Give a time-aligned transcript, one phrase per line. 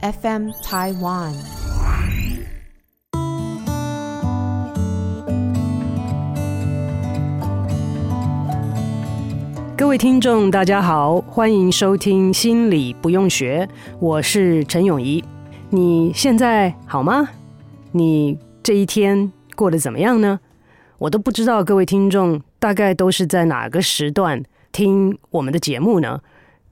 [0.00, 1.34] FM Taiwan，
[9.76, 15.24] 各位听众，大家好，欢迎收听《心理不用学》，我是陈永仪。
[15.70, 17.28] 你现在好吗？
[17.90, 20.38] 你这一天过得怎么样呢？
[20.98, 24.40] 我都不知道，各位听众大概都是在哪个时段
[24.70, 26.20] 听我们的节目呢？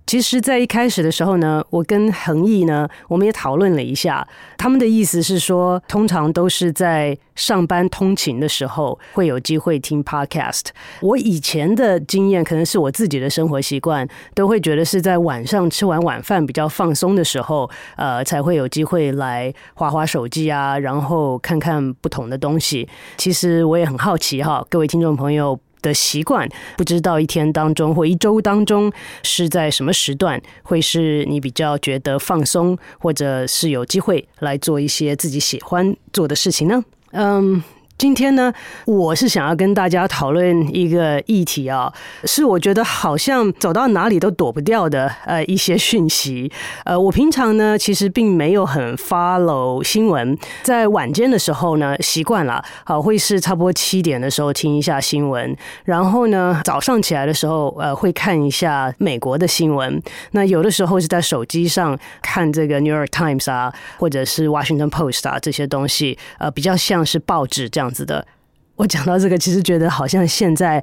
[0.07, 4.27] 其实，在一开始的时候呢，我跟恒毅呢，我们也讨论了一下。
[4.57, 10.67] 他们的意思是说，通常都是在上班通勤的时候会有机会听 Podcast。
[11.03, 22.89] 我以前的经验，可能是我自己的生活习惯，都会觉得是在晚上吃完晚饭比较放松的时候，呃，才会有机会来滑滑手机啊，然后看看不同的东西。
[23.17, 25.59] 其实我也很好奇哈，各位听众朋友。
[25.87, 28.93] 的习惯，不知道一天当中或一周当中
[29.23, 36.85] 是在什么时段，会是你比较觉得放松，或者是有机会来做一些自己喜欢做的事情呢？
[37.13, 37.63] 嗯。
[37.99, 38.53] 今天呢，
[38.85, 41.91] 我是想要跟大家讨论一个议题啊，
[42.25, 46.53] 是我觉得好像走到哪里都躲不掉的呃一些讯息。
[46.85, 60.03] 呃，我平常呢其实并没有很 follow 新闻，在晚间的时候呢习惯了，好会是差不多七点的时候听一下新闻，然后呢早上起来的时候呃会看一下美国的新闻。
[60.33, 67.86] 那有的时候是在手机上看这个 New York Times 啊，或者是 Washington Post 啊这些东西，呃比较像是报纸这样。
[67.87, 68.27] 样子的，
[68.75, 70.83] 我讲到这个，其实觉得好像现在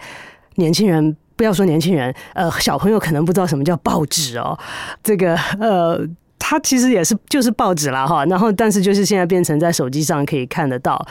[0.55, 4.57] 年轻人，不要说年轻人，呃，小朋友可能不知道什么叫报纸哦，
[5.03, 6.07] 这个 呃。
[6.45, 11.03] 它其实也是就是报纸啦哈，然后但是就是现在变成在手机上可以看得到，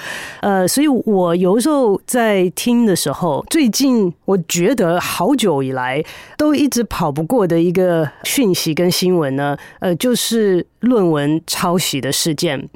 [0.42, 6.04] 呃，所以我有时候在听的时候，最近我觉得好久以来
[6.36, 12.68] 都一直跑不过的一个讯息跟新闻呢，呃，就是论文抄袭的事件。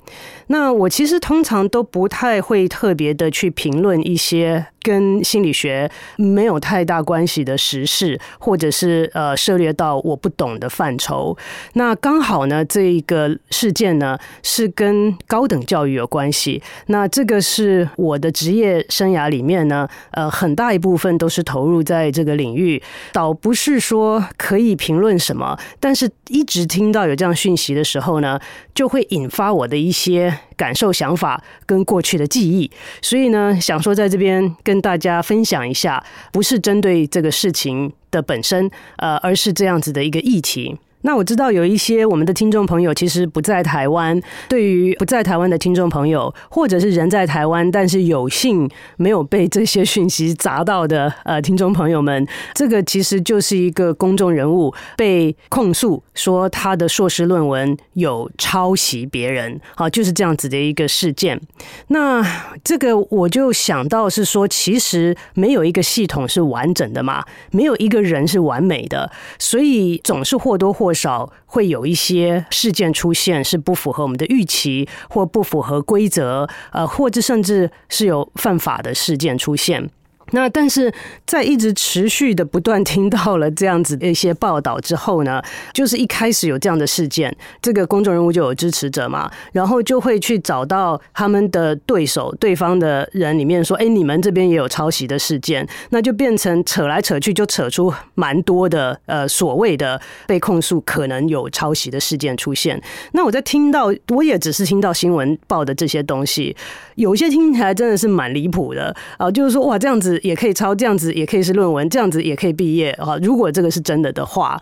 [0.48, 4.66] 那我其实通常都不太会特别的去评论一些。
[4.86, 11.36] 跟心理学没有太大关系的时事，或者是呃涉猎到我不懂的范畴。
[11.72, 16.62] 那刚好呢，这一个事件呢是跟高等教育有关系。
[16.86, 22.80] 那这个是我的职业生涯里面呢，呃，很大一部分都是投入在这个领域，
[23.12, 28.38] 倒不是说可以评论什么，但是一直听到有这样讯息的时候时候呢，
[28.74, 30.38] 就会引发我的一些。
[30.56, 32.70] 感受、想法跟过去的记忆，
[33.02, 36.02] 所以呢，想说在这边跟大家分享一下，
[36.32, 40.78] 不是针对这个事情的本身，呃，而是这样子的一个议题。
[41.06, 44.20] 那我知道有一些我们的听众朋友其实不在台湾。
[44.48, 61.40] 对于不在台湾的听众朋友，或者是人在台湾但是有幸没有被这些讯息砸到的呃听众朋友们，这个其实就是一个公众人物被控诉说他的硕士论文有抄袭别人，好，就是这样子的一个事件。
[61.88, 62.20] 那
[62.64, 79.90] 这个我就想到是说，其实没有一个系统是完整的嘛，没有一个人是完美的，所以总是或多或少会有一些事件出现，是不符合我们的预期，或不符合规则，呃，或者甚至是有犯法的事件出现。
[80.32, 80.92] 那但是
[81.25, 85.41] 在一直持续的不断听到了这样子的一些报道之后呢，
[85.72, 102.80] 就是一开始有这样的事件，这个公众人物就有支持者嘛，然后就会去找到他们的对手、对方的人里面说，哎，你们这边也有抄袭的事件，那就变成扯来扯去，就扯出蛮多的呃所谓的被控诉可能有抄袭的事件出现。
[103.12, 106.56] 那我在听到，我也只是听到新闻报的这些东西，
[106.97, 110.16] 有些听起来真的是蛮离谱的啊，就是说哇这样子。
[110.22, 113.16] 也可以抄，这样子也可以是论文，这样子也可以毕业啊！
[113.22, 114.60] 如果这个是真的的话，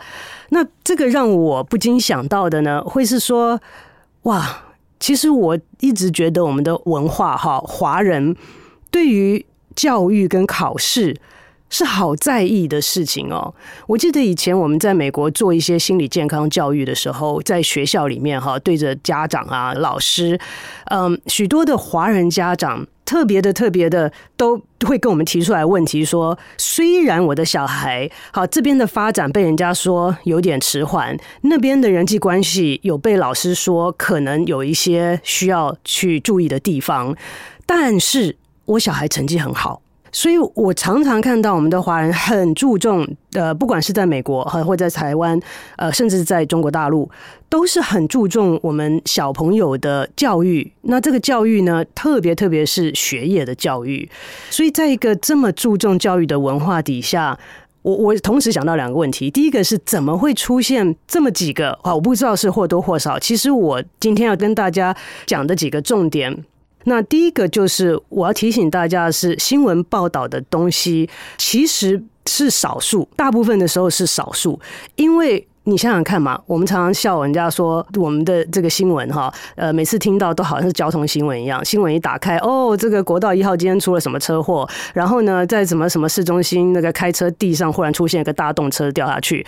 [0.50, 3.60] 那这个让我不禁想到的呢，会是说，
[4.22, 4.64] 哇，
[5.00, 8.34] 其实我一直觉得我们的文化哈，华人
[8.90, 11.16] 对于教育跟考试
[11.74, 13.52] 是好在意的事情哦。
[13.88, 20.38] 我记得以前我们在美国做一些心理健康教育的时候，在学校里面哈，对着家长啊、老师，
[20.92, 22.86] 嗯，许多的华人家长。
[23.04, 37.14] 特别的、特别的，都会跟我们提出来问题，说：虽然我的小孩好这边的发展被人家说有点迟缓，那边的人际关系有被老师说可能有一些需要去注意的地方，
[37.66, 39.82] 但是我小孩成绩很好。
[40.14, 45.38] 所以我常常看到我们的华人很注重，呃，不管是在美国和或在台湾，
[45.76, 47.10] 呃，甚至在中国大陆，
[47.48, 50.72] 都是很注重我们小朋友的教育。
[50.82, 54.08] 那这个教育呢，特别特别是学业的教育。
[54.50, 57.36] 所以在一个这么注重教育的文化底下，
[57.82, 61.92] 我我同时想到两个问题：第一个是怎么会出现这么几个啊？
[61.92, 63.18] 我不知道是或多或少。
[63.18, 64.96] 其实我今天要跟大家
[65.26, 66.44] 讲的几个重点。
[66.84, 71.08] 那第一个就是我要提醒大家的是，新闻报道的东西
[71.38, 74.60] 其实是少数，大部分的时候是少数，
[74.96, 75.46] 因为。
[75.66, 81.64] 你想想看嘛，我们常常笑人家说我们的这个新闻哈，呃，每次听到都好像是交通新闻一样。
[81.64, 84.68] 新闻一打开，哦，这个国道一号今天出了什么车祸？
[84.92, 89.44] 然后呢，在什么什么市中心那个开车地上忽然出现一个大动车掉下去，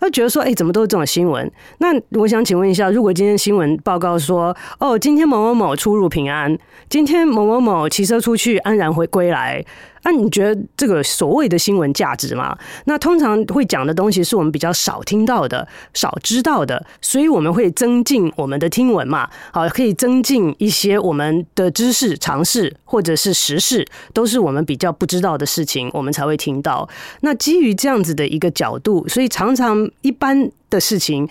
[0.00, 1.48] 他觉得说，哎，怎么都是这种新闻？
[1.78, 1.88] 那
[2.18, 6.58] 我想请问一下，如果今天新闻报告说，哦，今天某某某出入平安，
[6.88, 9.64] 今天某某某骑车出去安然回归来。
[10.02, 12.56] 那、你觉得这个所谓的新闻价值吗？
[12.84, 19.28] 那通常会讲的东西是我们比较少听到的、少知道的，所以我们会增进我们的听闻嘛。
[19.52, 26.88] 好，可以增进一些我们的知识、常识或者是时事，都是我们比较不知道的事情，我们才会听到。
[27.20, 31.28] 那基于这样子的一个角度，所以常常一般的事情。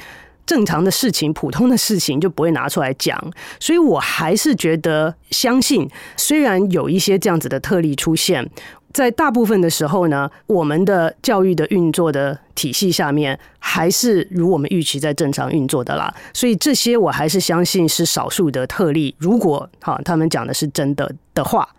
[0.49, 3.15] 正常的事情、普通的事情就不会拿出来讲，
[3.59, 5.87] 所以我还是觉得相信，
[6.17, 8.49] 虽然有一些这样子的特例出现，
[8.91, 16.11] 在大部分的时候呢，我们的教育的运作的体系下面，还是如我们预期在正常运作的啦。
[16.33, 19.13] 所以这些我还是相信是少数的特例。
[19.19, 21.69] 如果哈他们讲的是真的的话，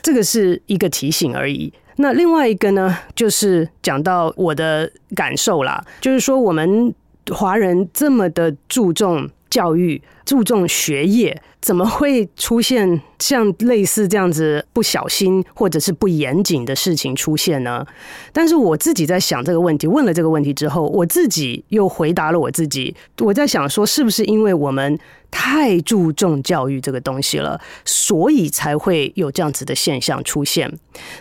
[0.00, 1.70] 这个是一个提醒而已。
[1.96, 6.94] 那另外一个呢，就是讲到我的感受啦，就是说我们。
[7.34, 17.86] 华人这么的注重教育，注重学业，怎么会出现像类似这样子不小心或者是不严谨的事情出现呢？
[18.32, 22.94] 但是我自己在想这个问题，问了这个问题之后，我自己又回答了我自己。
[23.20, 24.98] 我在想说，是不是因为我们
[25.30, 30.72] 太注重教育这个东西了，所以才会有这样子的现象出现？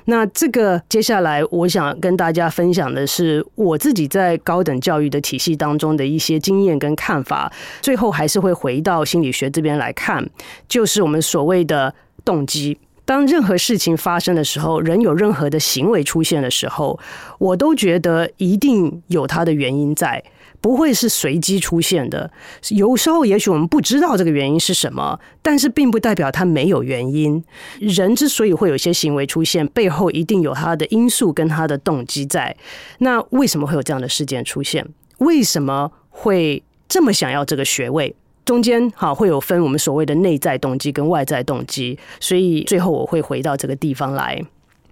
[0.06, 7.52] 那这个接下来我想跟大家分享的是我自己在高等教育的体系当中的一些经验跟看法。
[7.82, 10.28] 最后还是会回到心理学这边来看，
[10.68, 11.94] 就是我们所谓的
[12.24, 12.78] 动机。
[13.06, 17.00] 当任何事情发生的时候，人有任何的行为出现的时候，
[17.40, 20.24] 我都觉得一定有它的原因在。
[20.60, 22.30] 不会是随机出现的，
[22.70, 27.42] 有时候也许我们不知道这个原因是什么，但是并不代表它没有原因。
[27.80, 32.56] 人之所以会有些行为出现，背后一定有他的因素跟他的动机在。
[33.00, 34.86] 那为什么会有这样的事件出现？
[35.20, 38.16] 为什么会这么想要这个学位？
[38.44, 44.44] 中间好会有分我们所谓的内在动机跟外在动机，所以最后我会回到这个地方来。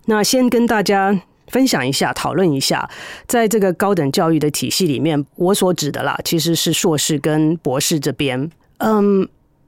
[0.06, 1.22] 那先跟大家。
[1.48, 2.90] 分享一下，讨论一下，
[3.28, 8.50] 在这个高等教育的体系里面，我所指的啦，其实是硕士跟博士这边。
[8.78, 9.28] 嗯，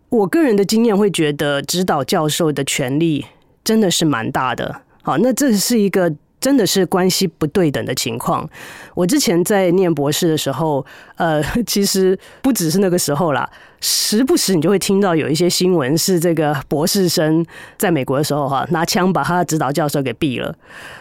[0.10, 3.26] 我个人的经验会觉得，指导教授的权力
[3.64, 4.82] 真的是蛮大的。
[5.02, 6.14] 好，那这是一个。
[6.48, 8.50] 真的是关系不对等的情况。
[8.96, 10.86] 我之前在念博士的时候，
[11.18, 13.50] 呃， 其实不只是那个时候啦，
[13.82, 17.46] 时不时你就会听到有一些新闻，是这个博士生
[17.78, 20.56] 在美国的时候哈，拿枪把他的指导教授给毙了，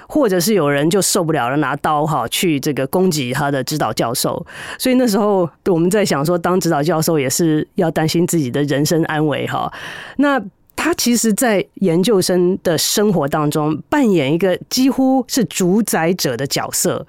[0.08, 4.44] 或者是有人就受不了了，拿刀哈去这个攻击他的指导教授。
[4.80, 9.72] 所以那时候我们在想说，当指导教授也是要担心自己的人身安危哈。
[10.16, 10.42] 那
[10.86, 17.04] 他其实，在研究生的生活当中扮演一个几乎是主宰者的角色。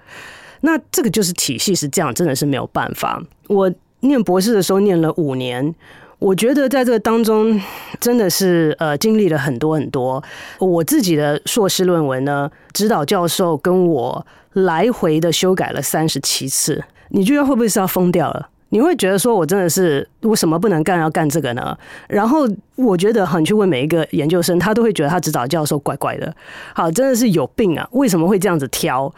[0.62, 3.22] 那这个就是体系是这样，真的是没有办法。
[3.46, 5.76] 我念博士的时候念了五年，
[6.18, 7.62] 我觉得在这个当中
[8.00, 10.24] 真的是呃经历了很多很多。
[10.58, 16.84] 我自己的硕士论文呢，指导教授跟我来回的修改了三十七次。
[17.10, 18.50] 你觉得会不会是要疯掉了？
[18.70, 21.78] 你会觉得说我真的是我什么不能干要干这个呢？
[22.08, 26.34] 然后我觉得很，去问每一个研究生，他都会觉得他指导教授怪怪的。
[26.74, 27.88] 好，真的是有病啊！
[27.92, 29.12] 为什么会这样子挑？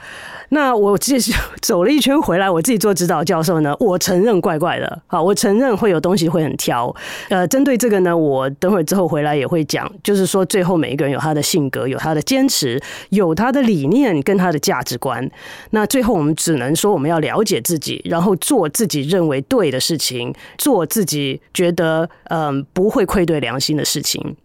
[0.51, 5.01] 那我继续走了一圈回来，我自己做指导教授呢，我承认怪怪的。
[5.07, 6.95] 好，我承认会有东西会很挑。
[7.29, 15.29] 呃，针对这个呢，我等会儿之后回来也会讲，就是说最后每一个人有他的性格，有他的坚持，有他的理念跟他的价值观。
[15.71, 24.35] 那最后我们只能说，我们要了解自己，然后做自己认为对的事情，做自己觉得嗯、不会愧对良心的事情。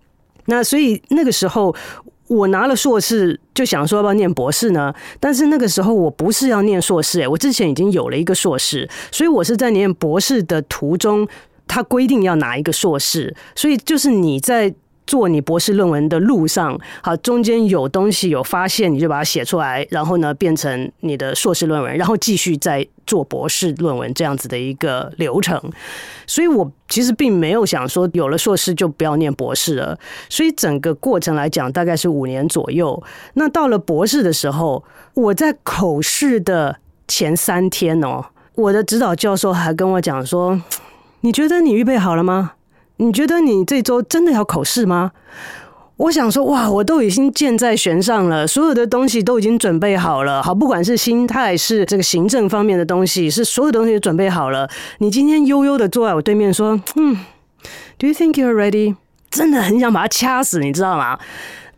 [0.46, 1.74] 那所以那个时候，
[2.28, 4.94] 我拿了硕士，就想说要不要念博士呢？
[5.18, 11.26] 但是那个时候我不是要念硕士，诶，我之前已经有了一个硕士，所以我是在念博士的途中，
[11.66, 14.74] 他规定要拿一个硕士，所以就是你在。
[15.06, 25.60] 做你博士论文的路上，好，中间有东西有发现，你就把它写出来，然后呢，变成你的硕士论文，然后继续再做博士论文这样子的一个流程。
[26.26, 29.98] 所以我其实并没有想说有了硕士就不要念博士了。
[30.30, 33.02] 所以整个过程来讲，大概是五年左右。
[33.34, 34.82] 那到了博士的时候，
[35.14, 40.62] 我在口试的前三天哦，我的指导教授还跟我讲说
[41.20, 42.52] ：“你觉得你预备好了吗？”
[42.96, 45.12] 你觉得你这周真的要口试吗？
[45.96, 50.42] 我想说，哇，我都已经箭在弦上了，所有的东西都已经准备好了。
[50.42, 54.68] 好，不管是心态，是这个行政方面的东西，是所有东西都准备好了。
[54.98, 57.16] 你今天悠悠的坐在我对面说，嗯
[57.96, 58.96] ，Do you think you are ready？
[59.30, 61.18] 真的很想把他掐死，你知道吗？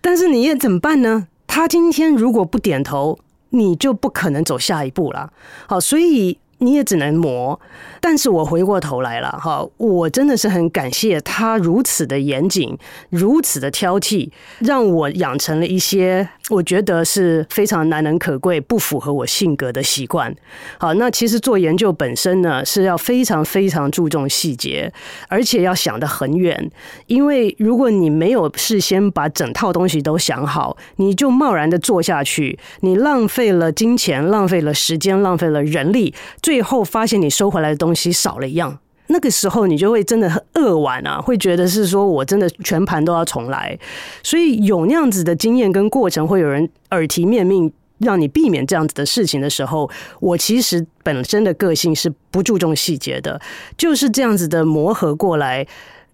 [0.00, 1.28] 但是你也怎么办呢？
[1.46, 3.18] 他今天如果不点头，
[3.50, 5.30] 你就不可能走下一步了。
[5.66, 6.38] 好，所以。
[6.58, 7.61] 你也只能磨，
[8.08, 12.78] 但是我回过头来了哈，我真的是很感谢他如此的严谨，
[13.10, 20.32] 如此的挑剔，让我养成了一些我觉得是非常难能可贵、不符合我性格的习惯。
[20.78, 24.92] 好，那其实做研究本身呢，是要非常非常注重细节，
[25.26, 26.70] 而且要想得很远，
[27.08, 36.14] 因为如果你没有事先把整套东西都想好，你就贸然的做下去，你浪费了金钱，浪费了时间，浪费了人力。
[36.40, 43.79] 最后发现你收回来的东西少了一样，那个时候你就会真的很扼腕啊，会觉得是说我真的全盘都要重来。
[44.23, 53.41] 所以有那样子的经验跟过程，会有人耳提面命让你避免这样子的事情的时候，我其实本身的个性是不注重细节的，
[53.79, 55.67] 就是这样子的磨合过来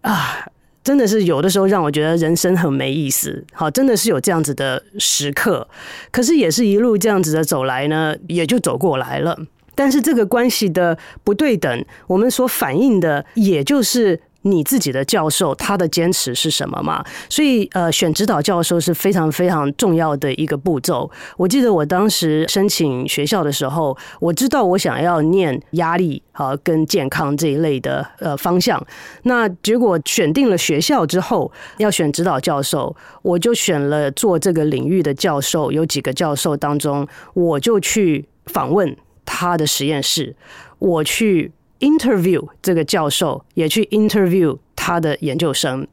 [0.03, 0.47] 啊，
[0.85, 3.45] 真的是有的时候让我觉得人生很没意思。
[3.53, 5.67] 好，真的是有这样子的时刻，
[6.11, 9.37] 可是也是一路这样子的走来呢，也就走过来了。
[9.75, 17.05] 但是这个关系的不对等，我们所反映的，也就是你自己的教授他的坚持是什么嘛？
[17.29, 21.09] 所以呃，选指导教授是非常非常重要的一个步骤。
[21.37, 28.85] 我记得我当时申请学校的时候，我知道我想要念压力啊跟健康这一类的呃方向。
[29.23, 35.71] 那结果选定了学校之后，要选指导教授，我就选了做这个领域的教授。
[35.71, 38.97] 有几个教授当中，我就去访问。
[39.25, 40.35] 他的实验室，
[40.79, 45.87] 我去 interview 这个教授，也去 interview 他的研究生，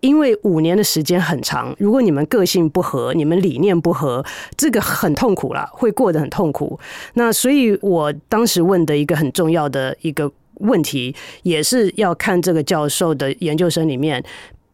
[0.00, 4.24] 因为五年的时间很长，如果你们个性不合，你们理念不合，
[4.56, 6.78] 这个很痛苦啦，会过得很痛苦。
[7.14, 14.22] 那所以我当时问的一个很重要的一个问题，也是要看这个教授的研究生里面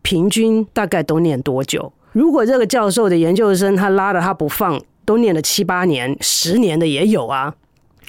[0.03, 1.93] 平均大概都念多久。
[2.13, 7.55] 如果这个教授的研究生他拉着他不放，都念了七八年、十年的也有啊。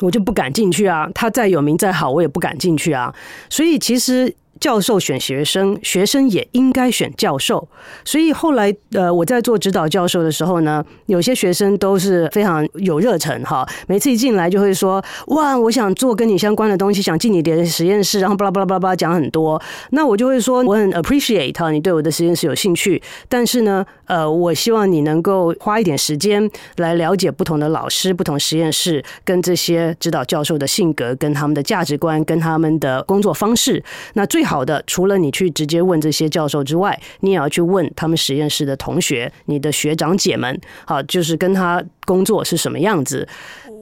[0.02, 1.10] 我就不敢进去啊！
[1.14, 3.14] 他再有名再好，我也不敢进去啊！
[3.50, 4.36] 所以其实。
[4.60, 7.68] 教授选学生，学生也应该选教授。
[8.04, 13.68] 所以后来，呃，我在做指导教授的时候呢，有些学生都是非常有热忱哈。
[13.88, 19.62] 每次一进来就会说：“哇，我想做跟你相关的东西，想进你的实验室。”然后巴拉巴拉巴拉巴拉讲很多。
[19.92, 23.02] 那我就会说：“我很 appreciate，你对我的实验室有兴趣。
[23.28, 33.84] 但是呢，呃，我希望你能够花一点时间来了解不同的老师、不同实验室跟这些指导教授的性格、跟他们的价值观、跟他们的工作方式。
[34.14, 43.28] 那最好的，除了你去直接问这些教授之外，你也要去问他们实验室的同学、你的学长姐们，好，就是跟他工作是什么样子。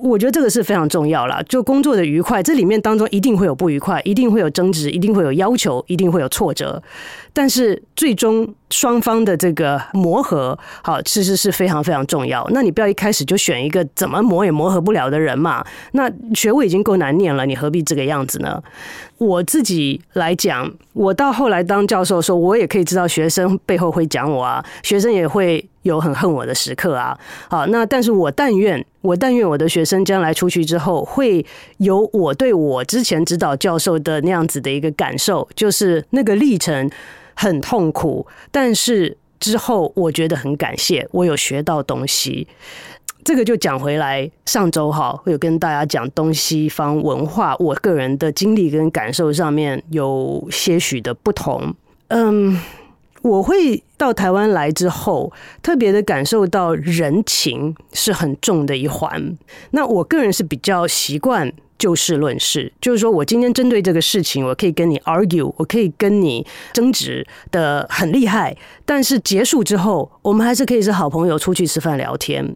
[0.01, 6.81] 我觉得这个是非常重要啦，就工作的愉快，这里面当中一定会有不愉快，一定会有争执，一定会有要求，一定会有挫折。
[7.31, 12.45] 但是最终双方的这个磨合，好，其实是非常非常重要。
[12.51, 15.63] 那你不要一开始就选一个怎么磨也磨合不了的人嘛。
[15.91, 18.62] 那学位已经够难念了，你何必这个样子呢？
[19.17, 27.17] 我自己来讲，我到后来当教授的时候，我也可以知道学生背后会讲我啊，学生也会有很恨我的时刻啊。
[27.48, 31.45] 好，那但是我但愿，我但愿我的学生将来出去之后，会
[31.77, 36.89] 有我对我之前指导教授的那样子的一个感受，就是那个历程
[37.35, 42.47] 很痛苦，但是之后我觉得很感谢，我有学到东西。
[43.23, 51.73] 这个就讲回来，上周哈，会有跟大家讲东西方文化，我个人的经历跟感受上面有些许的不同。
[52.09, 52.61] 嗯，
[53.23, 59.35] 我会到台湾来之后，特别的感受到人情是很重的一环。
[59.71, 68.55] 那我个人是比较习惯就事论事，就是说我今天针对这个事情，我可以跟你 argue，我可以跟你争执的很厉害，
[68.86, 72.55] 但是结束之后，我们还是可以是好朋友，出去吃饭聊天。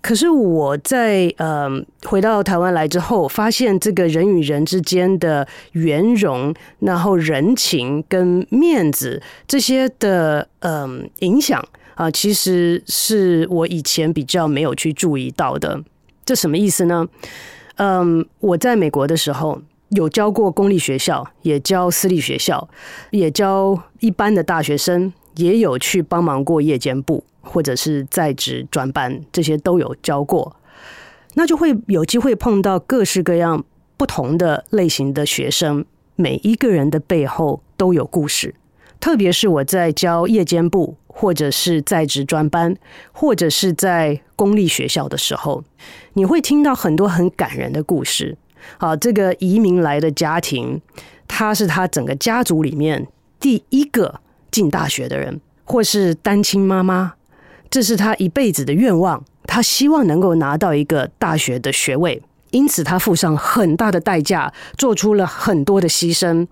[0.00, 1.68] 可是我在呃
[2.06, 11.62] 回到台湾来之后，发现这个人与人之间的圆融，然后人情跟面子这些的嗯、影响
[11.96, 15.82] 啊，其实是我以前比较没有去注意到的。
[16.24, 17.06] 这什么意思呢？
[17.80, 22.68] 嗯，我在美国的时候有教过公立学校，也教私立学校，
[23.10, 27.24] 也教一般的大学生，也有去帮忙过夜间部。
[27.42, 30.54] 或者是在职专班，这些都有教过，
[31.32, 33.64] 那就会有机会碰到各式各样
[33.96, 38.54] 不同的类型的学生，每一个人的背后都有故事。
[39.00, 42.74] 特别是我在教夜间部，或者是在职专班，
[43.12, 45.64] 或者是在公立学校的时候，
[46.14, 48.38] 你会听到很多很感人的故事。
[48.78, 50.80] 啊，这个移民来的家庭，
[51.26, 53.06] 他是他整个家族里面
[53.40, 57.14] 第一个进大学的人，或是单亲妈妈。
[57.70, 66.46] 这是他一辈子的愿望，他希望能够拿到一个大学的学位，因此他付上很大的代价，做出了很多的牺牲，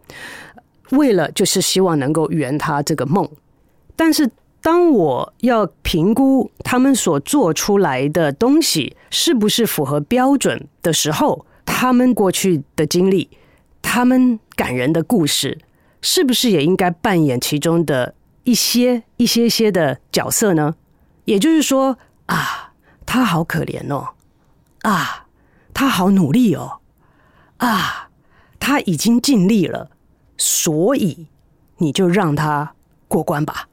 [0.90, 3.28] 为了就是希望能够圆他这个梦。
[3.96, 13.30] 但是当我要评估他们所做出来的东西是不是符合标准的时候，他们过去的经历，
[13.80, 15.58] 他们感人的故事，
[16.02, 20.74] 是不是也应该扮演其中的一些一些些的角色呢？
[21.24, 22.72] 也就是说啊，
[23.06, 24.08] 他好可怜哦，
[24.82, 25.26] 啊，
[25.72, 26.80] 他好努力哦，
[27.58, 28.10] 啊，
[28.58, 29.90] 他已经尽力了，
[30.36, 31.28] 所以
[31.76, 32.74] 你就让他
[33.06, 33.67] 过关吧。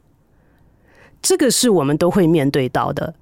[1.25, 3.15] 这个是我们都会面对到的，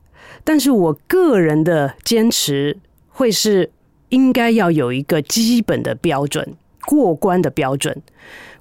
[0.44, 3.72] 但是我个人的坚持会是
[4.10, 6.54] 应该要有一个基本的标准，
[6.86, 8.02] 过关的标准。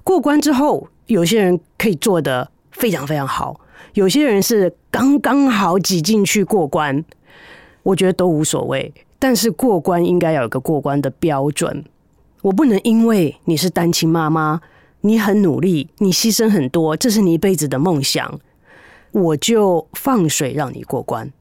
[0.01, 3.59] 过关之后，有些人可以做得非常非常好。
[3.95, 7.03] 有些人是刚刚好挤进去过关，
[7.83, 8.93] 我觉得都无所谓。
[9.19, 11.83] 但是过关应该要有个过关的标准。
[12.43, 14.61] 我不能因为你是单亲妈妈，
[15.01, 18.39] 你很努力，你牺牲很多，这是你一辈子的梦想，
[19.13, 21.31] 我就放水让你过关。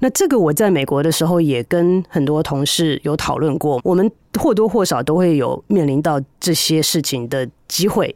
[0.00, 8.14] 那这个我在美国的时候也跟很多同事有讨论过，我们或多或少都会有面临到这些事情的机会。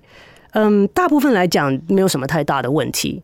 [0.53, 3.23] 嗯，大部分来讲没有什么太大的问题。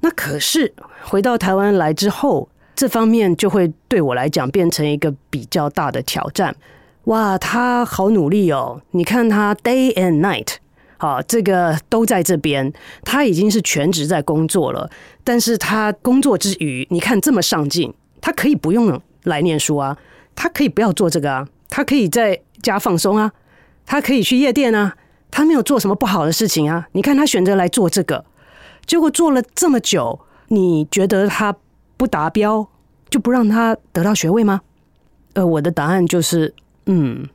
[0.00, 6.54] 那可是回到台湾来之后，这方面就会对我来讲变成一个比较大的挑战。
[7.04, 8.80] 哇，他好努力哦！
[8.92, 10.54] 你看他 day and night，
[11.02, 14.88] 好，这个都在这边，他已经是全职在工作了。
[15.24, 19.98] 但是他工作之余，你看这么上进，他可以不用来念书啊，
[20.36, 23.32] 他可以不要做这个啊，他可以在家放松啊，
[23.84, 24.94] 他可以去夜店啊，
[25.28, 26.86] 他没有做什么不好的事情啊。
[26.92, 28.24] 你看他选择来做这个。
[28.86, 31.52] 结果做了这么久，你觉得他
[31.96, 32.68] 不达标
[33.10, 34.60] 就不让他得到学位吗？
[35.32, 36.54] 呃，我的答案就是，
[36.86, 37.28] 嗯，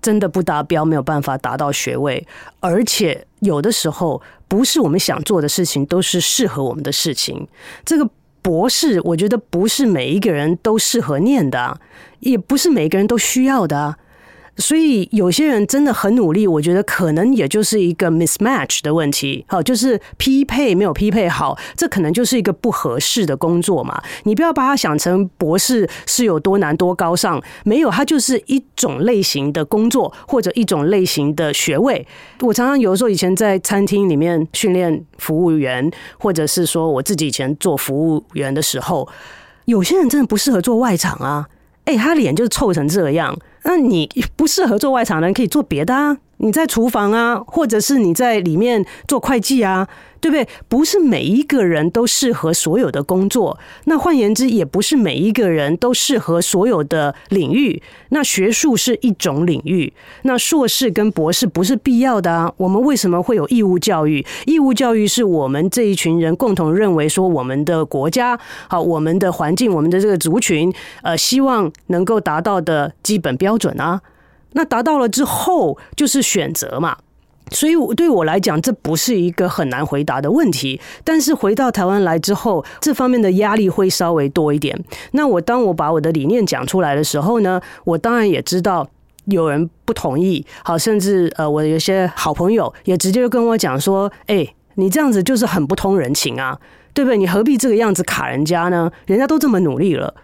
[0.00, 2.26] 真的不达标，没有办法达到学位。
[2.60, 7.46] 而且有的时候，不是我们想做的事情都是适合我们的事情。
[7.84, 8.08] 这个
[8.40, 11.80] 博士，我觉得不是每一个人都适合念的，
[12.20, 13.96] 也不是每个人都需要的。
[14.58, 24.00] 所以有些人真的很努力，我觉得可能也就是一个 mismatch 的问题，好，就是匹配没有匹配好，这可能就是一个不合适的工作嘛。
[24.24, 32.06] 你不要把它想成博士是有多难多高尚，没有，它就是一种类型的工作或者一种类型的学位。
[32.40, 39.08] 我常常有的时候以前在餐厅里面训练服务员，或者是说我自己以前做服务员的时候，
[39.64, 41.48] 有些人真的不适合做外场啊，
[41.86, 43.34] 哎，他脸就是臭成这样。
[43.64, 46.16] 那你不适合做外场人，可以做别的啊。
[46.38, 49.86] 你在厨房啊，或者是你在里面做会计啊，
[50.22, 50.48] 对不对？
[50.68, 53.58] 不是每一个人都适合所有的工作。
[53.86, 57.82] 那换言之，也不是每一个人都适合所有的领域。
[58.10, 62.52] 那学术是一种领域，那硕士跟博士不是必要的啊。
[62.56, 64.24] 我们为什么会有义务教育？
[64.46, 74.00] 义务教育是我们这一群人共同认为说，我们的国家好，我们的环境，我们的这个族群，呃，希望能够达到的基本标准啊。
[74.52, 76.96] 那达到了之后，就是选择嘛。
[77.52, 80.80] 所以对我来讲，这不是一个很难回答的问题。
[81.04, 84.76] 但是回到台湾来之后，这方面的压力会稍微多一点。
[85.12, 88.88] 那我当我把我的理念讲出来的时候呢，我当然也知道
[89.26, 90.44] 有人不同意。
[90.64, 96.58] 好，甚至呃，我有些好朋友也直接跟我讲说：“哎，你这样子就是很不通人情啊，
[96.94, 97.16] 对不对？
[97.16, 98.90] 你何必这个样子卡人家呢？
[99.06, 100.14] 人家都这么努力了。”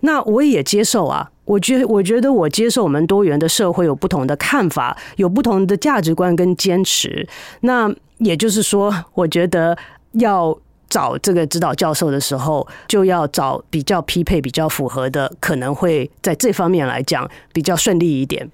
[0.00, 1.30] 那我也接受啊。
[1.50, 7.26] 我觉我觉得我接受我们多元的社会有不同的看法，有不同的价值观跟坚持。
[7.62, 9.76] 那也就是说，我觉得
[10.12, 10.56] 要
[10.88, 18.48] 找这个指导教授的时候，就要找比较匹配、比较符合的，可能会在这方面来讲比较顺利一点。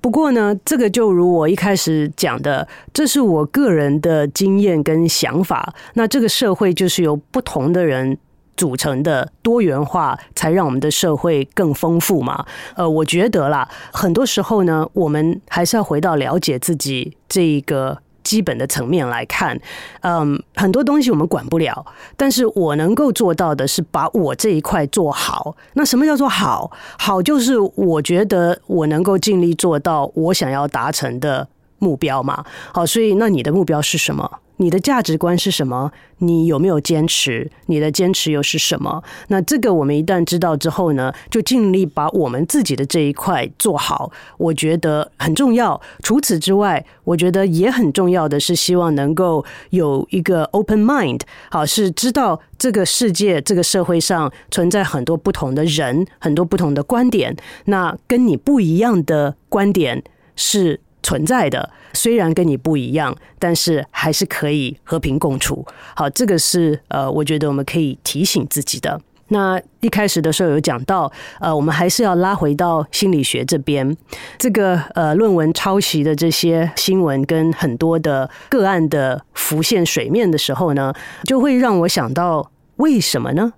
[0.00, 5.74] 不过呢，这个就如我一开始讲的，这是我个人的经验跟想法。
[5.94, 8.16] 那这个社会就是由不同的人
[8.58, 12.44] 组成的多元化，才让我们的社会更丰富嘛。
[12.74, 19.58] 呃，我觉得啦，很多时候呢，我们还是要回到了解自己这个基本的层面来看。
[20.00, 25.56] 嗯，很多东西我们管不了，但是我能够做到的是把我这一块做好。
[25.74, 26.70] 那什么叫做好？
[26.98, 31.46] 好就是我觉得我能够尽力做到我想要达成的
[31.78, 32.44] 目标嘛。
[32.74, 34.40] 好，所以那你的目标是什么？
[34.58, 35.90] 你的价值观是什么？
[36.18, 37.50] 你有没有坚持？
[37.66, 39.02] 你的坚持又是什么？
[39.28, 45.80] 那这个我们一旦知道之后呢，就尽力把我们自己的这一块做好，我觉得很重要。
[46.02, 57.36] 除此之外，我觉得也很重要的是，希望能够有一个 open mind，好，是知道这个世界、这个社会上存在很多不同的人，很多不同的观点。
[57.66, 60.02] 那跟你不一样的观点
[60.34, 65.66] 是存在的，虽然跟你不一样，但是还是可以和平共处。
[65.94, 69.00] 好，这个是呃，我觉得我们可以提醒自己的。
[69.30, 73.94] 那一开始的时候有讲到，呃，我们还是要拉回到心理学这边。
[74.38, 83.52] 这个呃，论文抄袭的这些新闻跟很多的个案的浮现水面的时候呢，就会让我想到，为什么呢？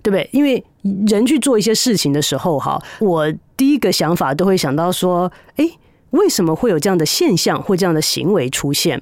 [0.00, 0.28] 对不对？
[0.32, 0.64] 因为
[1.08, 5.68] 人去做一些事情的时候，哈，我第一个想法都会想到说，哎。
[6.10, 9.00] 为什么会有这样的现象或这样的行为出现？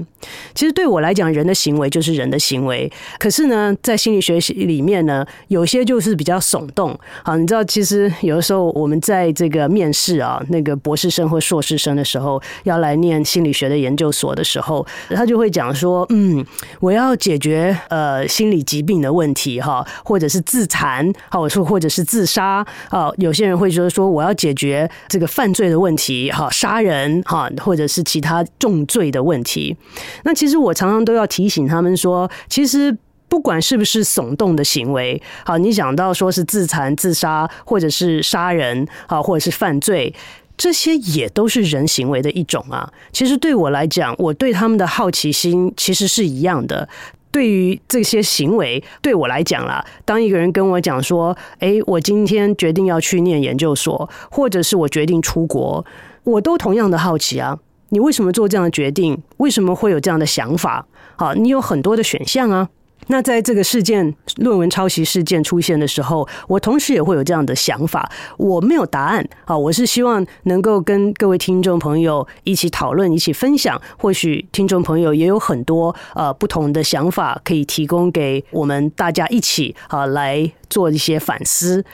[0.55, 2.91] 其实对我来讲，人的行为就是人的行为。
[3.19, 6.99] 可是呢，在心理学里面呢，有些就是比较耸动。
[7.23, 16.45] 好，你知道，其实有的时候我们在这个面试啊，那个博士生或硕士生的时候，要来念心理学的研究所的时候，他就会讲说：“嗯，
[16.81, 23.11] 我要解决呃心理疾病的问题，哈，或者是自残，好，说或者是自杀啊。
[23.17, 29.77] 有些人会说说我要解决这个犯罪的问题，哈，杀人。”人哈，或者是其他重罪的问题，
[30.25, 32.97] 那其实我常常都要提醒他们说，其实
[33.29, 40.13] 不管是不是耸动的行为，好，你讲到说是自残、自杀，或者是杀人，好，或者是犯罪，
[40.57, 42.91] 这些也都是人行为的一种啊。
[43.13, 46.89] 其实对我来讲，我对他们的好奇心其实是一样的。
[47.31, 55.85] 对于这些行为，对我来讲啦，当一个人跟我讲说，诶，我今天决定要去念研究所，或者是我决定出国。
[56.29, 59.23] 我都同样的好奇啊，你为什么做这样的决定？
[59.39, 60.87] 为什么会有这样的想法？
[61.17, 62.69] 好，你有很多的选项啊。
[63.09, 68.11] 那在这个事件论文抄袭事件出现的时候，我同时也会有这样的想法。
[68.37, 73.81] 我没有答案啊，我是希望能够跟各位听众朋友一起讨论、一起分享。
[73.99, 81.85] 或许听众朋友也有很多呃不同的想法，可以提供给我们大家一起啊来做一些反思。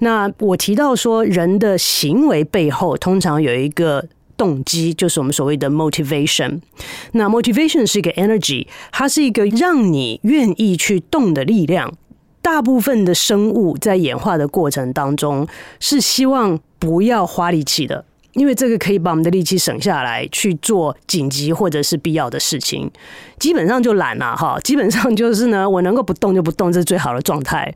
[0.00, 4.04] 那我提到说，人的行为背后通常有一个。
[4.42, 6.60] 动机就是我们所谓的 motivation。
[7.12, 11.92] 那 motivation 是一个 energy，它是一个让你愿意去动的力量。
[12.40, 15.46] 大部分的生物在演化的过程当中
[15.78, 22.90] 是希望不要花力气的，因为这个可以把我们的力气省下来去做紧急或者是必要的事情。
[23.38, 27.72] 基本上就懒了哈，基本上就是呢，我能够不动就不动，这是最好的状态。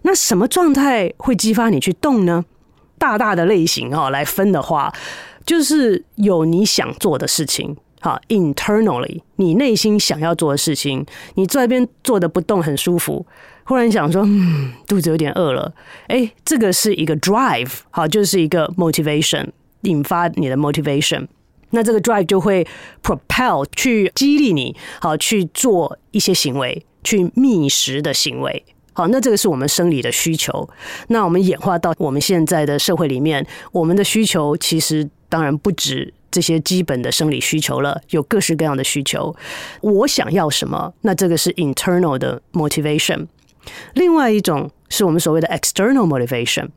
[0.00, 2.42] 那什么状态会激发你去动呢？
[2.96, 4.90] 大大的类型哈来分的话。
[5.46, 11.06] 就是有你想做的事情，好，internally，你内心想要做的事情，
[11.36, 13.24] 你在那边坐的不动很舒服，
[13.64, 15.72] 忽然想说，嗯，肚子有点饿了，
[16.08, 19.46] 哎，这个是一个 drive，好，就是一个 motivation，
[19.82, 21.28] 引发你的 motivation，
[21.70, 22.66] 那这个 drive 就会
[23.00, 30.68] propel 去激励你，好，去做一些行为，去觅食的行为，好，那这个是我们生理的需求，
[31.06, 35.08] 那我们演化到我们现在的社会里面，我们的需求其实。
[35.28, 39.34] 当然不止这些基本的生理需求了，有各式各样的需求。
[39.80, 40.92] 我想要什么？
[41.02, 43.26] 那这个是 internal 的 motivation。
[43.94, 46.68] 另外一种是我们所谓的 external motivation，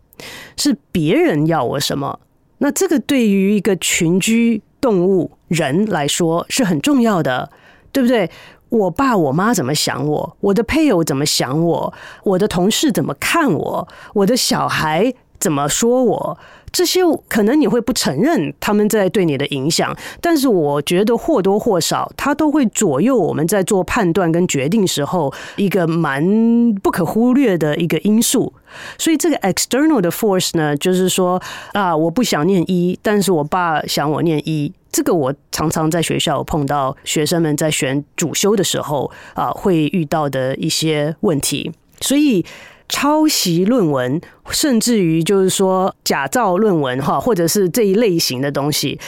[0.58, 2.20] 是别人要我什么？
[2.58, 7.52] 那这个对于一个群居动物、人来说是很重要的，
[7.92, 8.30] 对不对？
[8.70, 10.38] 我爸我妈怎么想我？
[10.42, 11.94] 我的配偶怎么想我？
[12.24, 13.88] 我的同事怎么看我？
[14.14, 16.38] 我的小孩怎么说我？
[16.72, 28.54] 这些可能你会不承认他们在对你的影响，但是我觉得或多或少，它都会左右我们在做判断跟决定时候一个蛮不可忽略的一个因素。
[28.98, 31.42] 所以这个 external 的 force 呢，就是说
[31.74, 34.72] 啊，我不想念医，但是我爸想我念医。
[34.92, 41.72] 这个我常常在学校碰到学生们在选主修的时候啊，会遇到的一些问题。
[42.02, 42.46] 所以。
[42.90, 49.00] 抄袭论文，甚至于就是说假造论文哈，或者是这一类型的东西，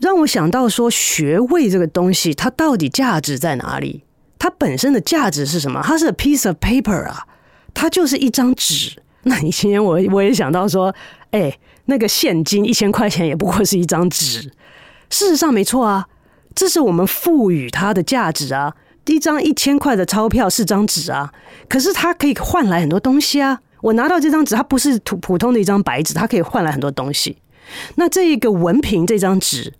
[0.00, 4.04] 让我想到说学位这个东西，它到底价值在哪里？
[4.38, 5.82] 它本身的价值是什么？
[5.84, 7.26] 它是 a piece of paper 啊，
[7.74, 9.02] 它就是一张纸。
[9.24, 10.94] 那你今天我我也想到说，
[11.32, 14.50] 哎，那个现金一千块钱也不过是一张纸。
[15.10, 16.06] 事实上没错啊，
[16.54, 18.74] 这是我们赋予它的价值啊。
[19.06, 21.32] 一张一千块的钞票是张纸啊，
[21.68, 23.60] 可是它可以换来很多东西啊。
[23.80, 27.36] 我拿到这张纸，它不是普普通的一张白纸，它可以换来很多东西。
[27.96, 29.72] 那这一个文凭这张纸，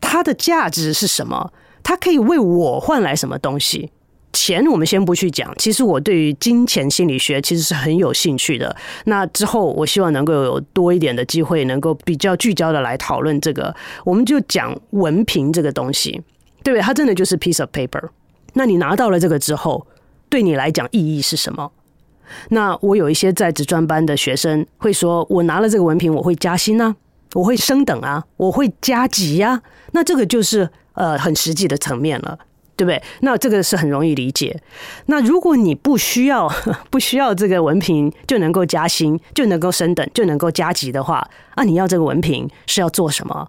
[0.00, 1.52] 它的价值是什么？
[1.82, 3.90] 它可以为我换来什么东西？
[4.32, 5.52] 钱我们先不去讲。
[5.58, 8.74] 其实我对于金钱心理学其实是很有兴趣的。
[9.06, 13.74] 那之后，我希望能够有多一点的机会，能够比较聚焦的来讨论这个。
[14.04, 16.12] 我们就讲文凭这个东西，
[16.62, 16.80] 对不对？
[16.80, 18.10] 它真的就是 piece of paper。
[18.54, 19.86] 那你拿到了这个之后，
[20.28, 21.70] 对你来讲意义是什么？
[22.50, 26.94] 那我有一些在职专班的学生会说，我拿了这个文凭，我会加薪啊，
[27.34, 29.60] 我会升等啊，我会加级呀。
[29.92, 32.38] 那这个就是呃很实际的层面了，
[32.76, 33.02] 对不对？
[33.22, 34.62] 那这个是很容易理解。
[35.06, 36.48] 那如果你不需要
[36.88, 43.48] 不需要这个文凭就能够加薪，就能够升等，就能够加级的话，那你要这个文凭是要做什么？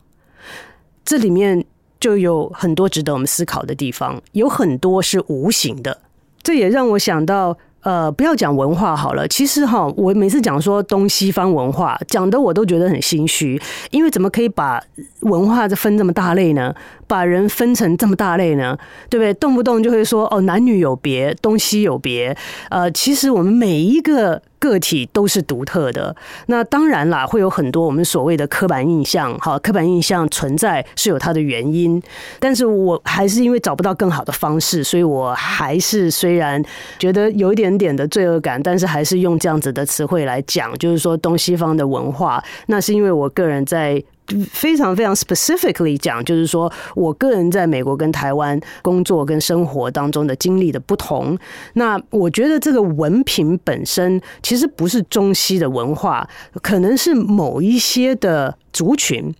[1.05, 1.63] 这里面。
[2.01, 5.99] 就有很多值得我们思考的地方，有很多是无形的，
[6.43, 13.61] 这也让我想到，呃，不要讲文化好了，其实哈，我每次讲说东西方文化，讲的我都觉得很心虚，
[13.91, 14.83] 因为怎么可以把
[15.19, 16.73] 文化分这么大类呢？
[17.07, 18.75] 把人分成这么大类呢？
[19.07, 19.31] 对不对？
[19.35, 22.35] 动不动就会说哦，男女有别，东西有别，
[22.69, 24.41] 呃，其实我们每一个。
[24.61, 29.35] 个体都是独特的，那当然啦，会有很多我们所谓的刻板印象。
[29.39, 31.99] 好，刻板印象存在是有它的原因，
[32.39, 36.63] 但是我还是因为找不到更好的方式，所以我还是虽然
[36.99, 44.01] 觉得有一点点的罪恶感，但是还是用这样子的词汇来讲，就是说东西方的文化，那是因为我个人在。
[44.51, 51.37] 非常非常 specifically 讲，就是说我个人在美国跟台湾工作跟生活当中的经历的不同。
[51.73, 56.27] 那我觉得这个文凭本身其实不是中西的文化，
[56.61, 59.33] 可能是某一些的族群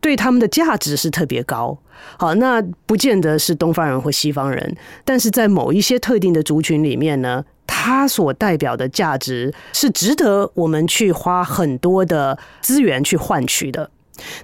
[0.00, 1.78] 对他们的价值是特别高。
[2.16, 13.90] 好，那不见得是东方人或西方人，但是在某一些特定的族群里面呢，它所代表的价值是值得我们去花很多的资源去换取的。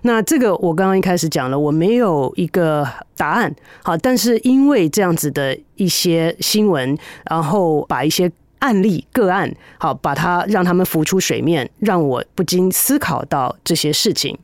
[0.02, 2.86] 那这个我刚刚一开始讲了，我没有一个
[3.16, 6.96] 答案，好，但是因为这样子的一些新闻，
[7.28, 14.36] 然后把一些案例个案，好，把它让他们浮出水面，让我不禁思考到这些事情。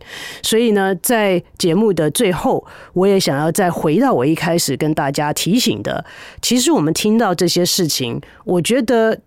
[0.42, 6.04] 所以呢，在节目的最后，我也想要再回到我一开始跟大家提醒的，
[6.42, 9.18] 其实我们听到这些事情，我觉得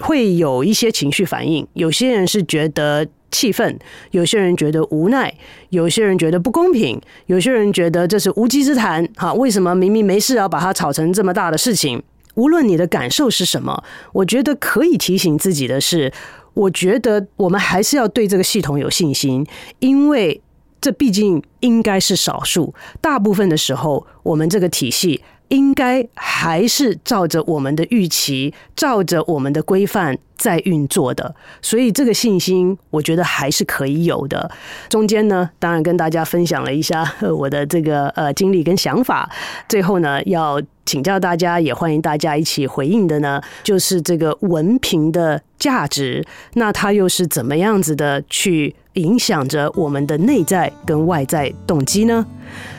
[0.00, 3.06] 会有一些情绪反应，有些人是觉得。
[3.30, 3.76] 气愤，
[4.12, 5.34] 有些人觉得无奈，
[5.70, 9.04] 有些人觉得不公平，有些人觉得这是无稽之谈。
[9.16, 12.00] 哈，为什么明明没事要把它炒成这么大的事情？
[12.36, 16.12] 无论你的感受是什么，我觉得可以提醒自己的是，
[16.54, 19.44] 我觉得我们还是要对这个系统有信心，
[19.80, 20.40] 因为
[20.80, 25.20] 这毕竟应该是少数，大部分的时候，我们这个体系。
[25.48, 34.50] 应该还是照着我们的预期，照着我们的规范在运作的，所以这个信心，我觉得还是可以有的。
[34.88, 37.04] 中间呢，当然跟大家分享了一下
[37.36, 39.30] 我的这个呃经历跟想法。
[39.68, 46.22] 最后呢，要请教大家，也欢迎大家一起回应的呢，就是这个文凭的价值，
[46.52, 52.26] 那它又是怎么样子的去影响着我们的内在跟外在动机呢？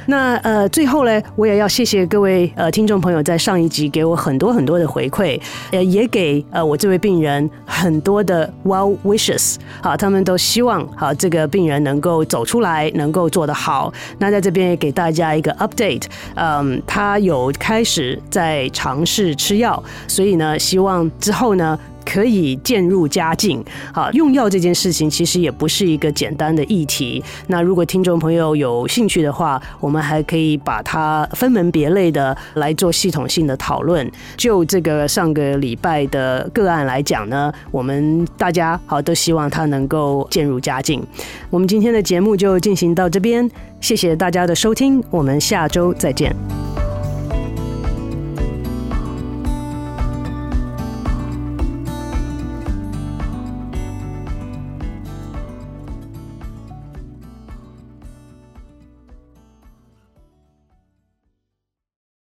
[0.05, 13.91] 那呃，最后呢，我也要谢谢各位呃听众朋友，在上一集给我很多很多的回馈，呃，也给呃我这位病人很多的 well wishes，好，他们都希望好这个病人能够走出来，能够做得好。
[14.19, 16.03] 那在这边也给大家一个 update，
[16.35, 21.77] 嗯，他有开始在尝试吃药，所以呢，希望之后呢。
[22.05, 23.61] 可以渐入佳境。
[23.91, 27.23] 好，用药这件事情其实也不是一个简单的议题。
[27.47, 34.09] 那如果听众朋友有兴趣的话，我们还可以把它分门别类的来做系统性的讨论。
[34.37, 41.03] 就这个上个礼拜的个案来讲呢，我们大家好都希望他能够渐入佳境。
[41.49, 43.49] 我们今天的节目就进行到这边，
[43.81, 46.35] 谢谢大家的收听，我们下周再见。